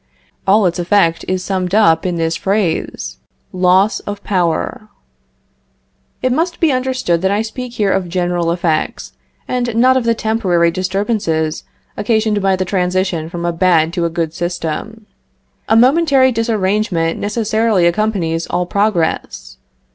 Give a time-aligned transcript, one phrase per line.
[0.47, 3.17] All its effect is summed up in this phrase
[3.53, 4.89] loss of power.
[6.23, 9.13] It must be understood that I speak here of general effects,
[9.47, 14.09] and not of the temporary disturbances occasioned by the transition from a bad to a
[14.09, 15.05] good system.
[15.69, 19.57] A momentary disarrangement necessarily accompanies all progress.